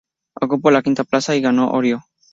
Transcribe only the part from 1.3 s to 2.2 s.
y ganó Orio.